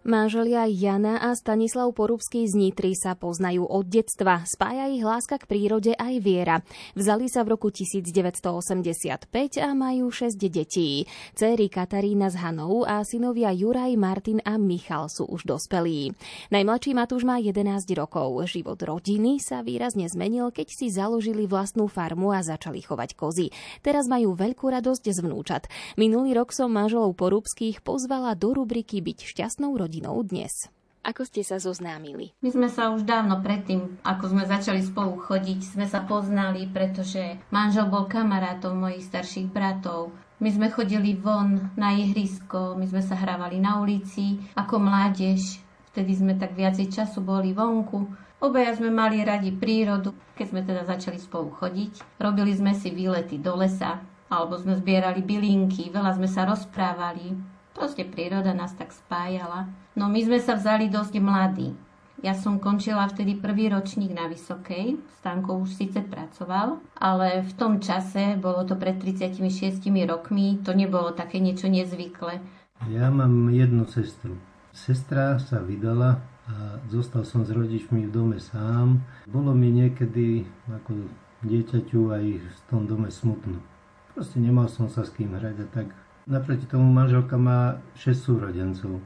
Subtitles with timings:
[0.00, 4.48] Manželia Jana a Stanislav Porubský z Nitry sa poznajú od detstva.
[4.48, 6.64] Spája ich láska k prírode aj viera.
[6.96, 9.28] Vzali sa v roku 1985
[9.60, 11.04] a majú 6 detí.
[11.36, 16.16] Céry Katarína s Hanou a synovia Juraj, Martin a Michal sú už dospelí.
[16.48, 18.40] Najmladší Matúš má 11 rokov.
[18.48, 23.52] Život rodiny sa výrazne zmenil, keď si založili vlastnú farmu a začali chovať kozy.
[23.84, 25.68] Teraz majú veľkú radosť z vnúčat.
[26.00, 30.70] Minulý rok som manželov Porubských pozvala do rubriky Byť šťastnou rodinou rodinou dnes.
[31.02, 32.30] Ako ste sa zoznámili?
[32.46, 37.42] My sme sa už dávno predtým, ako sme začali spolu chodiť, sme sa poznali, pretože
[37.50, 40.14] manžel bol kamarátom mojich starších bratov.
[40.38, 45.58] My sme chodili von na ihrisko, my sme sa hrávali na ulici ako mládež.
[45.90, 48.06] Vtedy sme tak viacej času boli vonku.
[48.38, 52.22] Obaja sme mali radi prírodu, keď sme teda začali spolu chodiť.
[52.22, 53.98] Robili sme si výlety do lesa,
[54.30, 57.58] alebo sme zbierali bylinky, veľa sme sa rozprávali.
[57.80, 59.72] Proste príroda nás tak spájala.
[59.96, 61.72] No my sme sa vzali dosť mladí.
[62.20, 65.00] Ja som končila vtedy prvý ročník na Vysokej.
[65.16, 71.16] Stanko už síce pracoval, ale v tom čase, bolo to pred 36 rokmi, to nebolo
[71.16, 72.44] také niečo nezvyklé.
[72.92, 74.36] Ja mám jednu sestru.
[74.76, 76.20] Sestra sa vydala
[76.52, 79.00] a zostal som s rodičmi v dome sám.
[79.24, 81.08] Bolo mi niekedy ako
[81.48, 83.64] dieťaťu aj v tom dome smutno.
[84.12, 85.88] Proste nemal som sa s kým hrať a tak
[86.28, 89.00] Naproti tomu manželka má 6 súrodencov.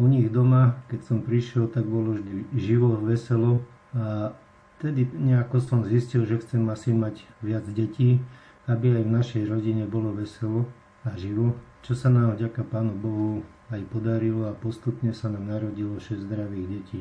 [0.00, 3.60] U nich doma, keď som prišiel, tak bolo vždy živo, veselo
[3.92, 4.32] a
[4.80, 8.20] vtedy nejako som zistil, že chcem asi mať viac detí,
[8.64, 10.64] aby aj v našej rodine bolo veselo
[11.04, 16.00] a živo, čo sa nám vďaka Pánu Bohu aj podarilo a postupne sa nám narodilo
[16.00, 17.00] 6 zdravých detí.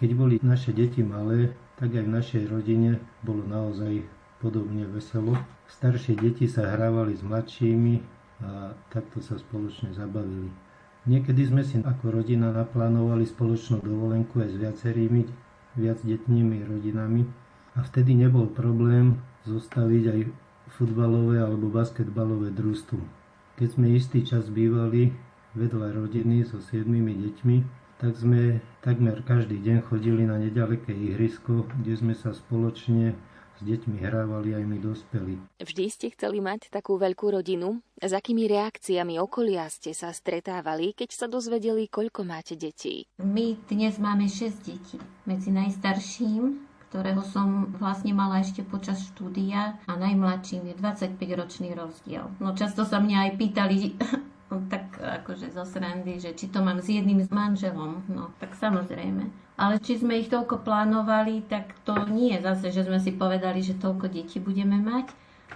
[0.00, 4.02] Keď boli naše deti malé, tak aj v našej rodine bolo naozaj
[4.40, 5.36] podobne veselo.
[5.68, 10.50] Staršie deti sa hrávali s mladšími, a takto sa spoločne zabavili.
[11.02, 15.22] Niekedy sme si ako rodina naplánovali spoločnú dovolenku aj s viacerými
[15.74, 17.26] viacdetnými rodinami
[17.74, 20.20] a vtedy nebol problém zostaviť aj
[20.78, 23.00] futbalové alebo basketbalové družstvo.
[23.58, 25.10] Keď sme istý čas bývali
[25.58, 27.56] vedľa rodiny so siedmými deťmi,
[28.00, 33.14] tak sme takmer každý deň chodili na nedaleké ihrisko, kde sme sa spoločne
[33.62, 35.34] deťmi hrávali aj my dospelí.
[35.62, 37.78] Vždy ste chceli mať takú veľkú rodinu?
[38.02, 43.06] S akými reakciami okolia ste sa stretávali, keď sa dozvedeli, koľko máte detí?
[43.22, 44.98] My dnes máme 6 detí.
[45.24, 52.28] Medzi najstarším ktorého som vlastne mala ešte počas štúdia a najmladším je 25-ročný rozdiel.
[52.36, 53.76] No často sa mňa aj pýtali,
[54.68, 58.04] tak akože zo srandy, že či to mám s jedným manželom.
[58.10, 59.30] No tak samozrejme.
[59.56, 63.78] Ale či sme ich toľko plánovali, tak to nie zase, že sme si povedali, že
[63.78, 65.12] toľko detí budeme mať,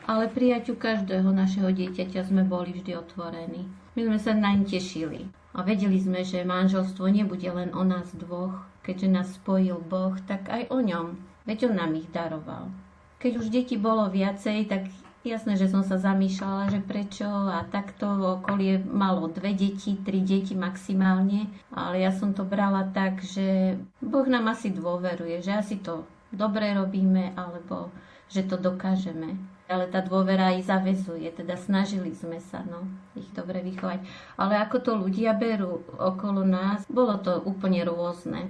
[0.06, 3.66] ale prijaťu každého našeho dieťaťa sme boli vždy otvorení.
[3.96, 5.26] My sme sa naň tešili
[5.56, 10.52] a vedeli sme, že manželstvo nebude len o nás dvoch, keďže nás spojil Boh, tak
[10.52, 11.16] aj o ňom,
[11.48, 12.68] veď on nám ich daroval.
[13.16, 14.92] Keď už detí bolo viacej, tak
[15.26, 18.06] Jasné, že som sa zamýšľala, že prečo a takto
[18.38, 24.22] okolie malo dve deti, tri deti maximálne, ale ja som to brala tak, že Boh
[24.30, 27.90] nám asi dôveruje, že asi to dobre robíme alebo
[28.30, 29.34] že to dokážeme.
[29.66, 32.86] Ale tá dôvera aj zavezuje, teda snažili sme sa no,
[33.18, 34.06] ich dobre vychovať.
[34.38, 38.46] Ale ako to ľudia berú okolo nás, bolo to úplne rôzne.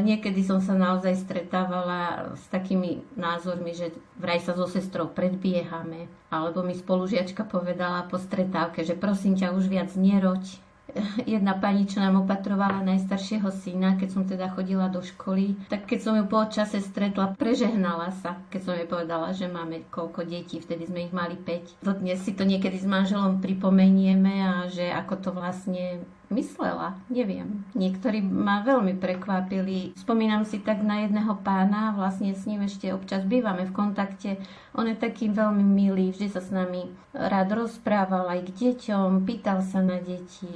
[0.00, 6.08] Niekedy som sa naozaj stretávala s takými názormi, že vraj sa so sestrou predbiehame.
[6.32, 10.40] Alebo mi spolužiačka povedala po stretávke, že prosím ťa už viac neroď,
[11.28, 15.98] jedna pani, čo nám opatrovala najstaršieho syna, keď som teda chodila do školy, tak keď
[16.00, 20.58] som ju po čase stretla, prežehnala sa, keď som jej povedala, že máme koľko detí,
[20.60, 21.84] vtedy sme ich mali 5.
[21.84, 27.64] Dodnes si to niekedy s manželom pripomenieme a že ako to vlastne myslela, neviem.
[27.72, 29.96] Niektorí ma veľmi prekvapili.
[29.96, 34.30] Spomínam si tak na jedného pána, vlastne s ním ešte občas bývame v kontakte.
[34.76, 39.64] On je taký veľmi milý, vždy sa s nami rád rozprával aj k deťom, pýtal
[39.64, 40.52] sa na deti.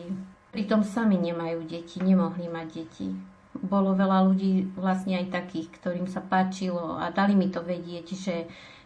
[0.52, 3.08] Pritom sami nemajú deti, nemohli mať deti.
[3.52, 8.36] Bolo veľa ľudí vlastne aj takých, ktorým sa páčilo a dali mi to vedieť, že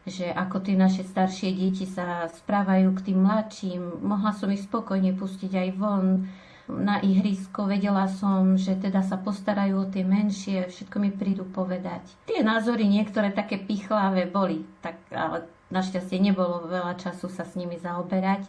[0.06, 4.06] že ako tie naše staršie deti sa správajú k tým mladším.
[4.06, 6.30] Mohla som ich spokojne pustiť aj von,
[6.66, 12.02] na ihrisko, vedela som, že teda sa postarajú o tie menšie, všetko mi prídu povedať.
[12.26, 17.78] Tie názory niektoré také pichlavé boli, tak, ale našťastie nebolo veľa času sa s nimi
[17.78, 18.46] zaoberať,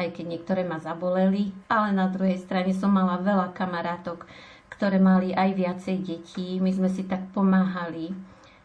[0.00, 4.24] aj keď niektoré ma zaboleli, ale na druhej strane som mala veľa kamarátok,
[4.72, 6.56] ktoré mali aj viacej detí.
[6.56, 8.16] My sme si tak pomáhali,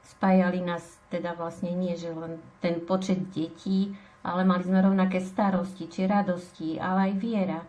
[0.08, 3.96] spájali nás Teda vlastne nie, že len ten počet detí,
[4.28, 7.60] ale mali sme rovnaké starosti, či radosti, ale aj viera.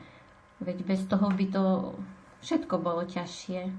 [0.58, 1.64] Veď bez toho by to
[2.43, 3.70] všetko bolo ťažšie.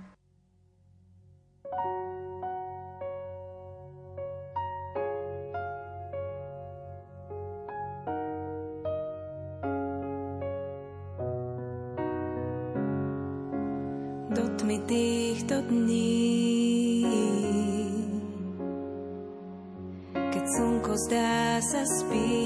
[14.29, 16.31] Do tmy týchto dní
[20.15, 22.38] Keď slnko zdá sa spí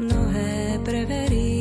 [0.00, 1.59] mnohé preverí.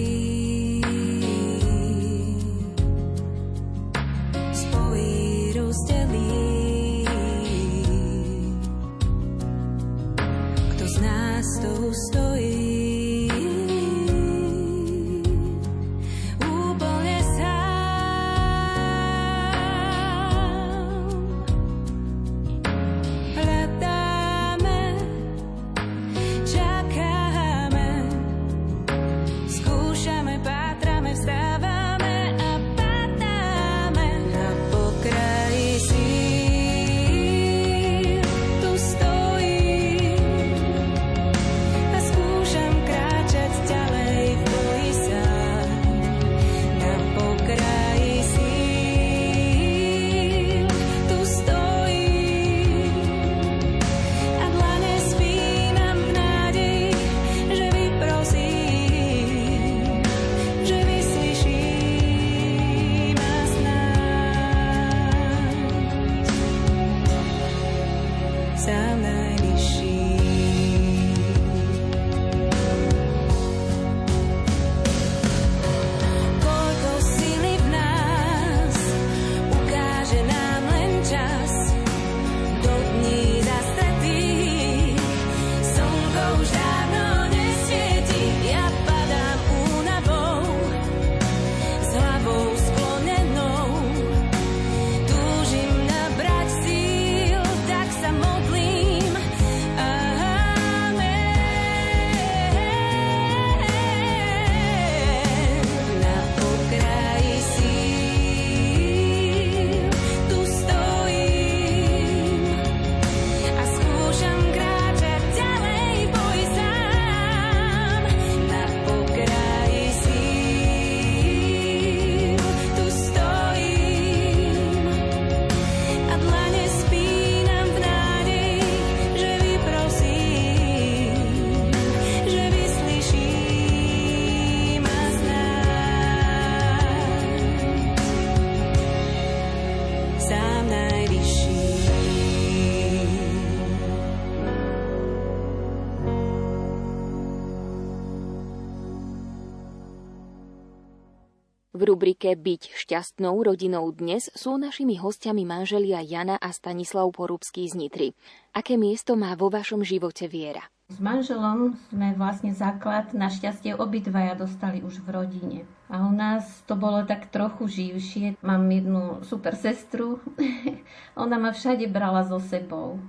[151.90, 158.10] Rubrike Byť šťastnou rodinou dnes sú našimi hostiami manželia Jana a Stanislav Porúbský z Nitry.
[158.54, 160.70] Aké miesto má vo vašom živote viera?
[160.94, 165.60] S manželom sme vlastne základ, našťastie obidvaja dostali už v rodine.
[165.90, 168.38] A u nás to bolo tak trochu živšie.
[168.46, 170.22] Mám jednu super sestru,
[171.18, 173.02] ona ma všade brala so sebou.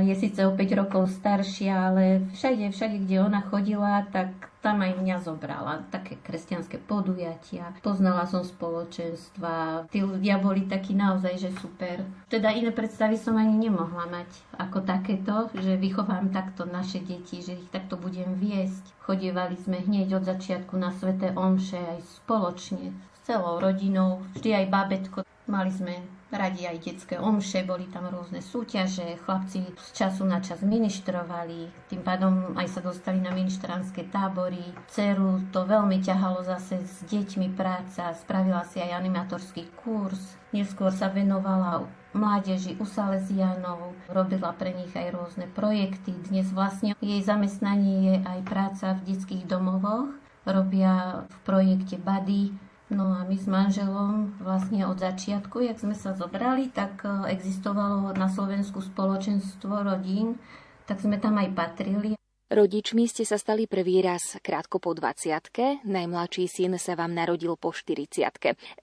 [0.00, 4.96] Je síce o 5 rokov staršia, ale všade, všade, kde ona chodila, tak tam aj
[4.96, 5.84] mňa zobrala.
[5.92, 7.76] Také kresťanské podujatia.
[7.84, 9.84] Poznala som spoločenstva.
[9.90, 12.06] Tí ľudia boli takí naozaj, že super.
[12.30, 17.58] Teda iné predstavy som ani nemohla mať ako takéto, že vychovám takto naše deti, že
[17.58, 18.96] ich takto budem viesť.
[19.02, 25.18] Chodievali sme hneď od začiatku na sveté omše aj spoločne celou rodinou, vždy aj babetko
[25.50, 25.98] Mali sme
[26.30, 32.06] radi aj detské omše, boli tam rôzne súťaže, chlapci z času na čas ministrovali, tým
[32.06, 34.62] pádom aj sa dostali na ministranské tábory.
[34.86, 41.10] Ceru to veľmi ťahalo zase s deťmi práca, spravila si aj animatorský kurz, neskôr sa
[41.10, 46.14] venovala mládeži u Salesianov, robila pre nich aj rôzne projekty.
[46.32, 50.14] Dnes vlastne jej zamestnanie je aj práca v detských domovoch,
[50.46, 56.12] robia v projekte Buddy, No a my s manželom vlastne od začiatku, jak sme sa
[56.12, 60.36] zobrali, tak e, existovalo na Slovensku spoločenstvo rodín,
[60.84, 62.20] tak sme tam aj patrili.
[62.52, 67.72] Rodičmi ste sa stali prvý raz krátko po 20 najmladší syn sa vám narodil po
[67.72, 68.28] 40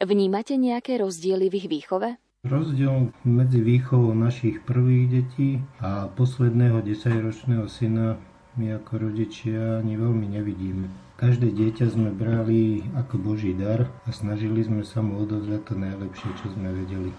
[0.02, 2.18] Vnímate nejaké rozdiely v ich výchove?
[2.50, 8.18] Rozdiel medzi výchovou našich prvých detí a posledného 10-ročného syna
[8.60, 10.92] my ako rodičia ani veľmi nevidíme.
[11.16, 16.30] Každé dieťa sme brali ako Boží dar a snažili sme sa mu odovzdať to najlepšie,
[16.44, 17.12] čo sme vedeli.
[17.12, 17.18] E,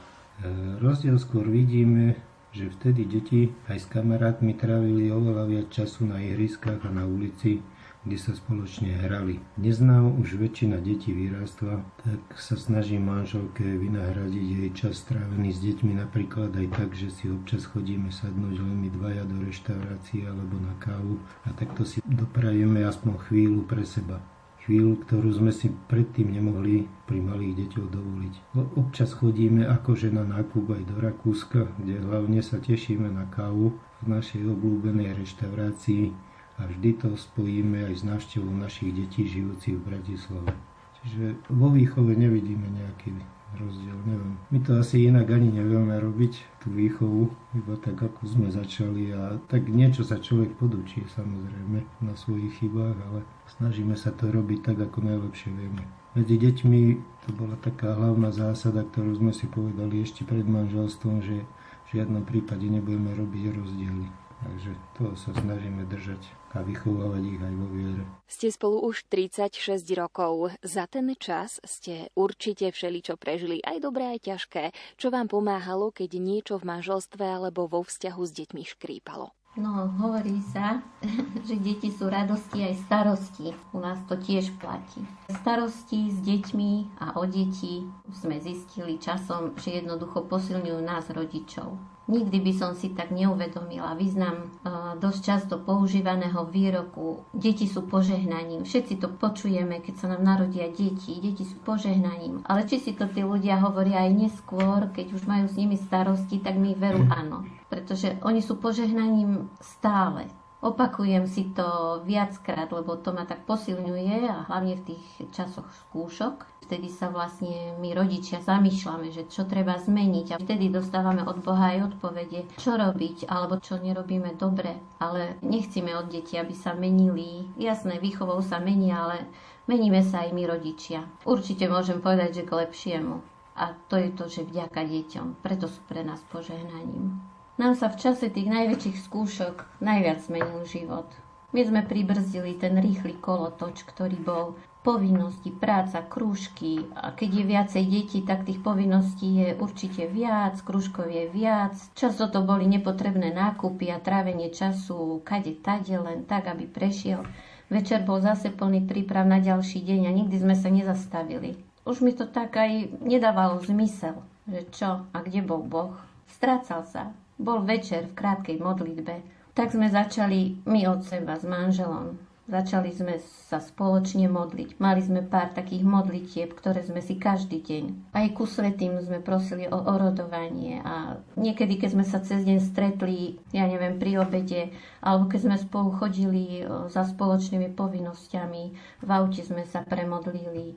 [0.84, 2.20] rozdiel skôr vidíme,
[2.52, 7.64] že vtedy deti aj s kamarátmi trávili oveľa viac času na ihriskách a na ulici,
[8.00, 9.44] kde sa spoločne hrali.
[9.60, 16.00] Dnes už väčšina detí vyrástla, tak sa snaží manželke vynahradiť jej čas strávený s deťmi
[16.00, 20.72] napríklad aj tak, že si občas chodíme sadnúť len my dvaja do reštaurácie alebo na
[20.80, 24.24] kávu a takto si doprajeme aspoň chvíľu pre seba
[24.70, 28.34] chvíľu, ktorú sme si predtým nemohli pri malých deťoch dovoliť.
[28.76, 34.06] Občas chodíme ako žena nákup aj do Rakúska, kde hlavne sa tešíme na kávu v
[34.06, 40.52] našej obľúbenej reštaurácii a vždy to spojíme aj s návštevou našich detí žijúcich v Bratislave.
[41.00, 43.16] Čiže vo výchove nevidíme nejaký
[43.56, 44.36] rozdiel, neviem.
[44.52, 49.40] My to asi inak ani nevieme robiť, tú výchovu, iba tak ako sme začali a
[49.50, 53.26] tak niečo sa človek podučí samozrejme na svojich chybách, ale
[53.58, 55.82] snažíme sa to robiť tak, ako najlepšie vieme.
[56.14, 56.80] Medzi deťmi
[57.26, 61.46] to bola taká hlavná zásada, ktorú sme si povedali ešte pred manželstvom, že
[61.90, 64.19] v žiadnom prípade nebudeme robiť rozdiely.
[64.40, 66.20] Takže to sa snažíme držať
[66.56, 68.04] a vychovávať ich aj vo viere.
[68.24, 70.56] Ste spolu už 36 rokov.
[70.64, 74.64] Za ten čas ste určite všeličo prežili, aj dobré, aj ťažké.
[74.96, 79.30] Čo vám pomáhalo, keď niečo v manželstve alebo vo vzťahu s deťmi škrípalo?
[79.58, 80.78] No, hovorí sa,
[81.46, 83.50] že deti sú radosti aj starosti.
[83.74, 85.02] U nás to tiež platí.
[85.42, 87.82] Starosti s deťmi a o deti
[88.14, 91.76] sme zistili časom, že jednoducho posilňujú nás rodičov.
[92.10, 98.66] Nikdy by som si tak neuvedomila význam uh, dosť často používaného výroku deti sú požehnaním.
[98.66, 101.22] Všetci to počujeme, keď sa nám narodia deti.
[101.22, 102.42] Deti sú požehnaním.
[102.44, 106.42] Ale či si to tí ľudia hovoria aj neskôr, keď už majú s nimi starosti,
[106.42, 107.46] tak mi veru áno.
[107.70, 110.26] Pretože oni sú požehnaním stále.
[110.60, 116.44] Opakujem si to viackrát, lebo to ma tak posilňuje a hlavne v tých časoch skúšok.
[116.68, 121.72] Vtedy sa vlastne my rodičia zamýšľame, že čo treba zmeniť a vtedy dostávame od Boha
[121.72, 124.76] aj odpovede, čo robiť alebo čo nerobíme dobre.
[125.00, 127.48] Ale nechcíme od detí, aby sa menili.
[127.56, 129.32] Jasné, výchovou sa menia, ale
[129.64, 131.08] meníme sa aj my rodičia.
[131.24, 133.24] Určite môžem povedať, že k lepšiemu.
[133.56, 135.40] A to je to, že vďaka deťom.
[135.40, 137.29] Preto sú pre nás požehnaním.
[137.60, 141.12] Nám sa v čase tých najväčších skúšok najviac zmenil život.
[141.52, 146.88] My sme pribrzdili ten rýchly kolotoč, ktorý bol povinnosti, práca, krúžky.
[146.96, 151.76] A keď je viacej detí, tak tých povinností je určite viac, krúžkov je viac.
[151.92, 157.28] Často to boli nepotrebné nákupy a trávenie času kade tade len tak, aby prešiel.
[157.68, 161.60] Večer bol zase plný príprav na ďalší deň a nikdy sme sa nezastavili.
[161.84, 164.16] Už mi to tak aj nedávalo zmysel,
[164.48, 165.92] že čo a kde bol Boh.
[166.24, 167.12] Strácal sa.
[167.40, 169.24] Bol večer v krátkej modlitbe.
[169.56, 172.20] Tak sme začali my od seba s manželom.
[172.50, 173.16] Začali sme
[173.48, 174.76] sa spoločne modliť.
[174.76, 178.12] Mali sme pár takých modlitieb, ktoré sme si každý deň.
[178.12, 183.38] Aj ku svetým sme prosili o orodovanie a niekedy, keď sme sa cez deň stretli,
[183.56, 186.60] ja neviem, pri obede, alebo keď sme spolu chodili
[186.92, 188.62] za spoločnými povinnosťami,
[189.00, 190.76] v aute sme sa premodlili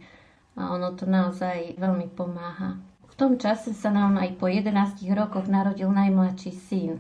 [0.53, 2.77] a ono to naozaj veľmi pomáha.
[3.13, 4.73] V tom čase sa nám aj po 11
[5.13, 6.97] rokoch narodil najmladší syn.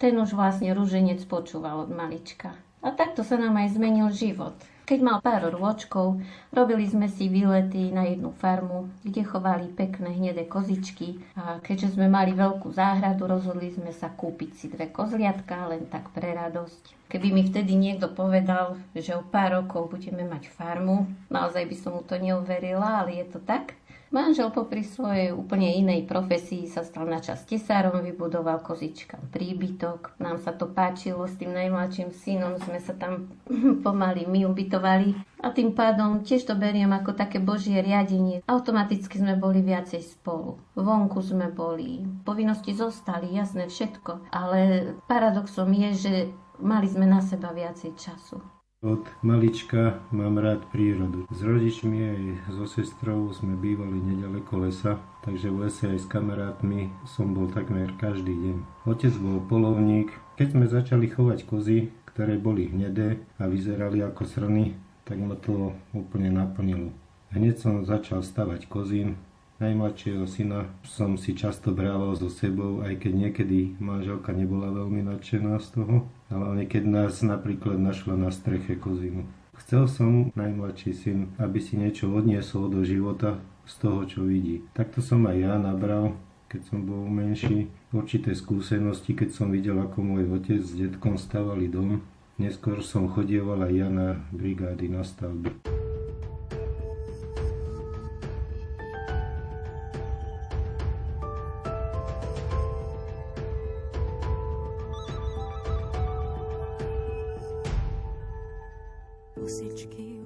[0.00, 2.56] Ten už vlastne rúženec počúval od malička.
[2.80, 4.56] A takto sa nám aj zmenil život.
[4.88, 6.24] Keď mal pár rôčkov,
[6.56, 12.08] robili sme si výlety na jednu farmu, kde chovali pekné hnedé kozičky a keďže sme
[12.08, 17.12] mali veľkú záhradu, rozhodli sme sa kúpiť si dve kozliatka len tak pre radosť.
[17.12, 21.92] Keby mi vtedy niekto povedal, že o pár rokov budeme mať farmu, naozaj by som
[21.92, 23.76] mu to neuverila, ale je to tak.
[24.12, 30.20] Manžel popri svojej úplne inej profesii sa stal na čas tesárom, vybudoval kozičkám príbytok.
[30.20, 33.32] Nám sa to páčilo, s tým najmladším synom sme sa tam
[33.84, 35.16] pomaly my ubytovali.
[35.40, 38.44] A tým pádom tiež to beriem ako také božie riadenie.
[38.44, 40.60] Automaticky sme boli viacej spolu.
[40.76, 42.04] Vonku sme boli.
[42.28, 44.28] Povinnosti zostali, jasné všetko.
[44.28, 46.14] Ale paradoxom je, že
[46.60, 48.61] mali sme na seba viacej času.
[48.82, 51.30] Od malička mám rád prírodu.
[51.30, 56.90] S rodičmi aj so sestrou sme bývali nedaleko lesa, takže v lese aj s kamarátmi
[57.06, 58.56] som bol takmer každý deň.
[58.82, 60.10] Otec bol polovník.
[60.34, 64.74] Keď sme začali chovať kozy, ktoré boli hnedé a vyzerali ako srny,
[65.06, 66.90] tak ma to úplne naplnilo.
[67.30, 69.14] Hneď som začal stavať kozín,
[69.62, 75.54] Najmladšieho syna som si často brával so sebou, aj keď niekedy manželka nebola veľmi nadšená
[75.62, 75.96] z toho,
[76.34, 79.22] ale keď nás napríklad našla na streche kozinu.
[79.54, 84.66] Chcel som, najmladší syn, aby si niečo odniesol do života z toho, čo vidí.
[84.74, 86.18] Takto som aj ja nabral,
[86.50, 91.70] keď som bol menší, určité skúsenosti, keď som videl, ako môj otec s detkom stavali
[91.70, 92.02] dom.
[92.34, 95.54] Neskôr som chodieval aj ja na brigády na stavby.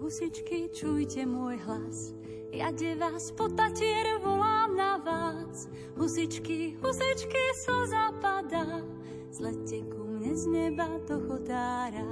[0.07, 2.15] Husičky, čujte môj hlas.
[2.55, 5.67] Ja de vás po tatier volám na vás.
[5.99, 8.87] Husičky, husičky, so zapadá.
[9.35, 12.07] Zlete ku mne z neba do chodára.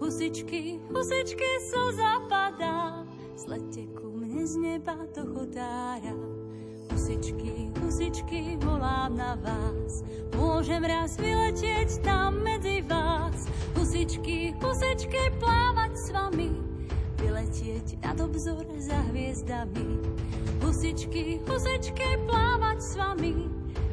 [0.00, 3.04] Husičky, husičky, so zapadá.
[3.36, 6.16] Zlete ku mne z neba do chodára.
[6.88, 10.00] Husičky, husičky, volám na vás.
[10.32, 13.52] Môžem raz vyletieť tam medzi vás.
[13.76, 16.67] Husičky, husičky, plávať s vami
[17.38, 20.02] vyletieť nad obzor za hviezdami.
[20.58, 23.46] Husičky, husičky, plávať s vami,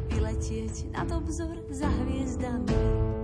[0.10, 3.15] vyletieť nad obzor za hviezdami.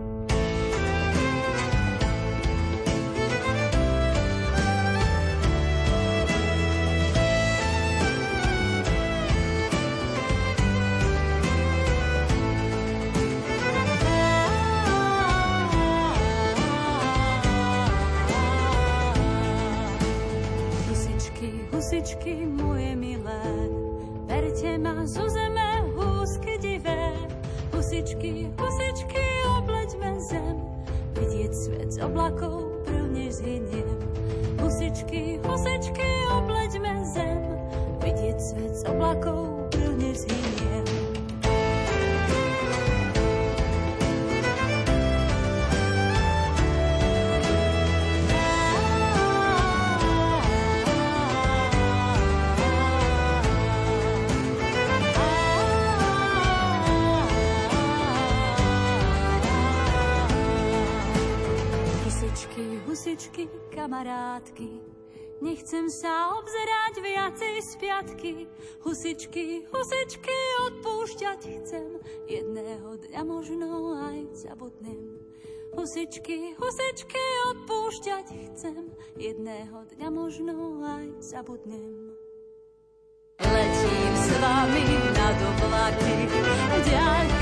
[35.51, 37.43] Husičky, obleďme zem,
[37.99, 40.87] vidieť svet z oblakov prvne zhyniem.
[62.87, 63.51] husičky.
[65.41, 68.31] Nechcem sa obzerať viacej z piatky.
[68.85, 70.37] Husičky, husičky,
[70.69, 71.97] odpúšťať chcem.
[72.29, 75.17] Jedného dňa možno aj zabudnem.
[75.73, 77.25] Husičky, husičky,
[77.57, 78.93] odpúšťať chcem.
[79.17, 82.13] Jedného dňa možno aj zabudnem.
[83.41, 84.85] Letím s vami
[85.17, 87.40] na oblaky, v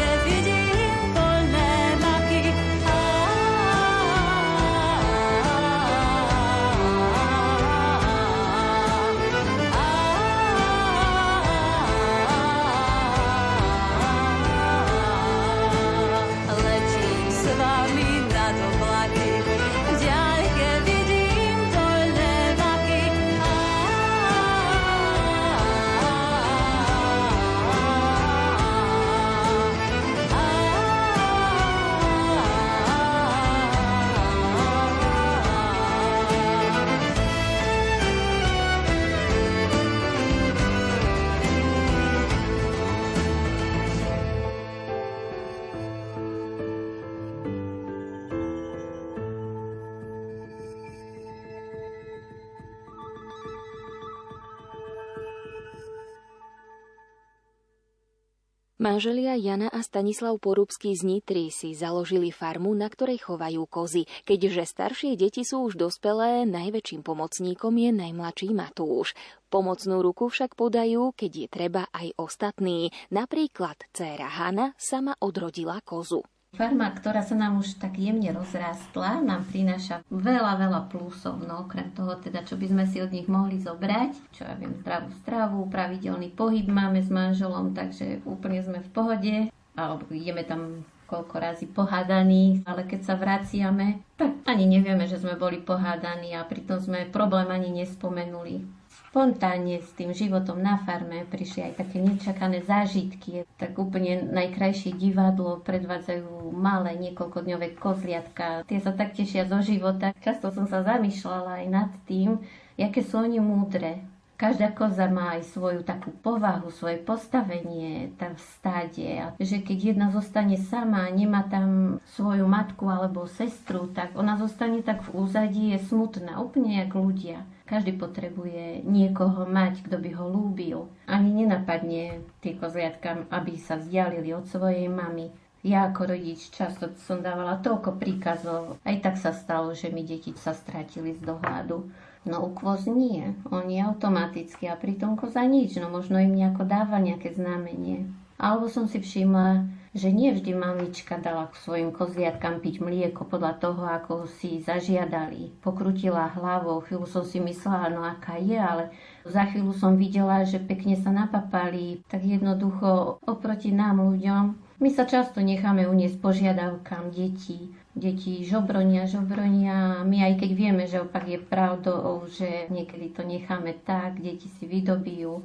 [58.80, 64.08] Manželia Jana a Stanislav Porúbsky z Nitry si založili farmu, na ktorej chovajú kozy.
[64.24, 69.20] Keďže staršie deti sú už dospelé, najväčším pomocníkom je najmladší Matúš.
[69.52, 72.96] Pomocnú ruku však podajú, keď je treba aj ostatní.
[73.12, 76.24] Napríklad dcéra Hanna sama odrodila kozu.
[76.60, 81.88] Farma, ktorá sa nám už tak jemne rozrástla, nám prináša veľa, veľa plusov, no okrem
[81.96, 85.72] toho teda, čo by sme si od nich mohli zobrať, čo ja viem, zdravú stravu,
[85.72, 89.36] pravidelný pohyb máme s manželom, takže úplne sme v pohode,
[89.80, 95.40] alebo ideme tam koľko razy pohádaní, ale keď sa vraciame, tak ani nevieme, že sme
[95.40, 98.79] boli pohádaní a pritom sme problém ani nespomenuli
[99.10, 103.42] spontánne s tým životom na farme prišli aj také nečakané zážitky.
[103.58, 108.62] Tak úplne najkrajšie divadlo predvádzajú malé niekoľkodňové kozliatka.
[108.70, 110.14] Tie sa tak tešia zo života.
[110.22, 112.38] Často som sa zamýšľala aj nad tým,
[112.78, 114.06] aké sú oni múdre.
[114.40, 119.08] Každá koza má aj svoju takú povahu, svoje postavenie tam v stáde.
[119.20, 124.80] A že keď jedna zostane sama, nemá tam svoju matku alebo sestru, tak ona zostane
[124.80, 127.44] tak v úzadí, je smutná, úplne jak ľudia.
[127.70, 130.90] Každý potrebuje niekoho mať, kto by ho lúbil.
[131.06, 135.30] Ani nenapadne tie kozliatka, aby sa vzdialili od svojej mamy.
[135.62, 138.82] Ja ako rodič často som dávala toľko príkazov.
[138.82, 141.78] Aj tak sa stalo, že mi deti sa stratili z dohľadu.
[142.26, 143.38] No u kvoz nie.
[143.54, 145.78] Oni automaticky a pritom koza nič.
[145.78, 148.10] No možno im nejako dáva nejaké znamenie.
[148.42, 153.54] Alebo som si všimla, že nie vždy mamička dala k svojim kozliatkám piť mlieko podľa
[153.58, 155.50] toho, ako si zažiadali.
[155.66, 158.94] Pokrutila hlavou, chvíľu som si myslela, no aká je, ale
[159.26, 164.78] za chvíľu som videla, že pekne sa napapali, tak jednoducho oproti nám ľuďom.
[164.80, 167.74] My sa často necháme uniesť požiadavkám detí.
[167.98, 170.06] Deti žobronia, žobronia.
[170.06, 174.70] My aj keď vieme, že opak je pravdou, že niekedy to necháme tak, deti si
[174.70, 175.44] vydobijú.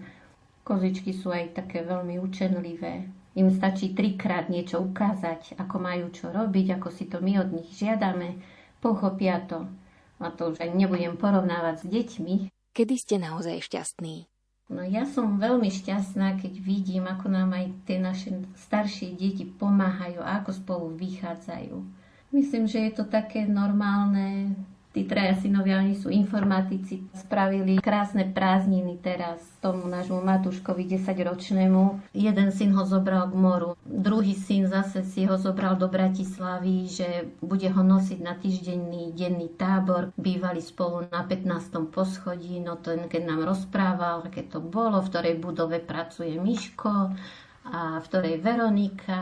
[0.63, 6.79] Kozičky sú aj také veľmi učenlivé im stačí trikrát niečo ukázať, ako majú čo robiť,
[6.79, 8.39] ako si to my od nich žiadame,
[8.79, 9.67] pochopia to.
[10.23, 12.35] A to už aj nebudem porovnávať s deťmi.
[12.75, 14.31] Kedy ste naozaj šťastní?
[14.73, 20.25] No ja som veľmi šťastná, keď vidím, ako nám aj tie naše staršie deti pomáhajú
[20.25, 21.77] a ako spolu vychádzajú.
[22.33, 24.57] Myslím, že je to také normálne,
[24.95, 32.15] Tí traja synovia, oni sú informatici, spravili krásne prázdniny teraz tomu nášmu Matúškovi 10-ročnému.
[32.15, 37.27] Jeden syn ho zobral k moru, druhý syn zase si ho zobral do Bratislavy, že
[37.43, 40.15] bude ho nosiť na týždenný denný tábor.
[40.15, 41.91] Bývali spolu na 15.
[41.91, 47.11] poschodí, no ten keď nám rozprával, aké to bolo, v ktorej budove pracuje Miško,
[47.65, 49.21] a v ktorej Veronika,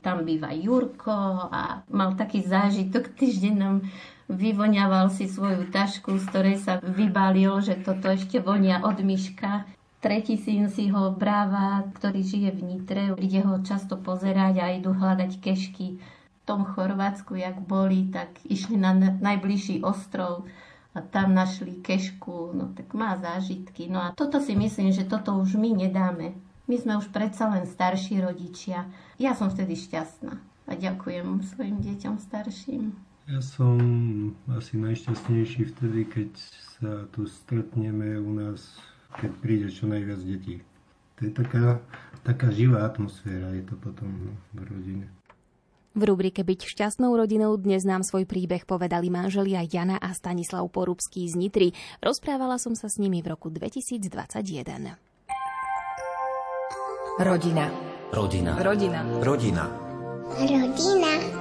[0.00, 1.12] tam býva Jurko
[1.52, 3.84] a mal taký zážitok, týždeň nám
[4.30, 9.66] vyvoňaval si svoju tašku, z ktorej sa vybalil, že toto ešte vonia od myška.
[10.02, 14.90] Tretí syn si ho bráva, ktorý žije v Nitre, ide ho často pozerať a idú
[14.90, 16.02] hľadať kešky.
[16.02, 20.50] V tom Chorvátsku, jak boli, tak išli na najbližší ostrov
[20.92, 23.86] a tam našli kešku, no tak má zážitky.
[23.86, 26.34] No a toto si myslím, že toto už my nedáme.
[26.66, 28.90] My sme už predsa len starší rodičia.
[29.22, 30.34] Ja som vtedy šťastná
[30.66, 33.11] a ďakujem svojim deťom starším.
[33.30, 33.78] Ja som
[34.50, 36.30] asi najšťastnejší vtedy, keď
[36.74, 38.82] sa tu stretneme u nás,
[39.14, 40.58] keď príde čo najviac detí.
[41.22, 41.78] To je taká,
[42.26, 45.06] taká živá atmosféra, je to potom v rodine.
[45.92, 51.28] V rubrike Byť šťastnou rodinou dnes nám svoj príbeh povedali manželia Jana a Stanislav Porubský
[51.28, 51.68] z Nitry.
[52.02, 54.98] Rozprávala som sa s nimi v roku 2021.
[57.22, 57.70] Rodina.
[58.10, 58.52] Rodina.
[58.56, 59.00] Rodina.
[59.20, 59.64] Rodina.
[60.32, 61.31] Rodina.